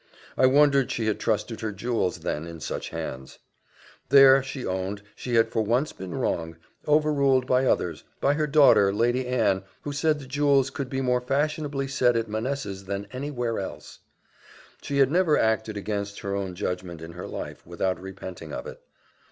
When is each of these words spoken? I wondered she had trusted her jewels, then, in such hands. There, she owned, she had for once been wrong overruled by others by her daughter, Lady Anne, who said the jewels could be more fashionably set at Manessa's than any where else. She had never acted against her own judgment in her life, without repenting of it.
I 0.35 0.47
wondered 0.47 0.89
she 0.89 1.05
had 1.05 1.19
trusted 1.19 1.61
her 1.61 1.71
jewels, 1.71 2.21
then, 2.21 2.47
in 2.47 2.59
such 2.59 2.89
hands. 2.89 3.37
There, 4.09 4.41
she 4.41 4.65
owned, 4.65 5.03
she 5.15 5.35
had 5.35 5.49
for 5.51 5.61
once 5.61 5.93
been 5.93 6.15
wrong 6.15 6.57
overruled 6.87 7.45
by 7.45 7.67
others 7.67 8.03
by 8.19 8.33
her 8.33 8.47
daughter, 8.47 8.91
Lady 8.91 9.27
Anne, 9.27 9.61
who 9.83 9.93
said 9.93 10.17
the 10.17 10.25
jewels 10.25 10.71
could 10.71 10.89
be 10.89 11.01
more 11.01 11.21
fashionably 11.21 11.87
set 11.87 12.15
at 12.15 12.27
Manessa's 12.27 12.85
than 12.85 13.05
any 13.13 13.29
where 13.29 13.59
else. 13.59 13.99
She 14.81 14.97
had 14.97 15.11
never 15.11 15.37
acted 15.37 15.77
against 15.77 16.21
her 16.21 16.33
own 16.35 16.55
judgment 16.55 16.99
in 16.99 17.11
her 17.11 17.27
life, 17.27 17.63
without 17.67 18.01
repenting 18.01 18.51
of 18.51 18.65
it. 18.65 18.81